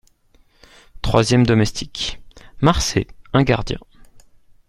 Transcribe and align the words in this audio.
Troisième 1.03 1.45
Domestique: 1.45 2.19
Marsay 2.59 3.05
Un 3.33 3.43
Gardien. 3.43 3.77